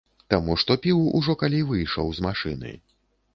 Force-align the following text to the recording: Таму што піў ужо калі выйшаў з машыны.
Таму 0.33 0.55
што 0.61 0.77
піў 0.85 1.03
ужо 1.19 1.35
калі 1.43 1.59
выйшаў 1.73 2.11
з 2.21 2.27
машыны. 2.29 2.73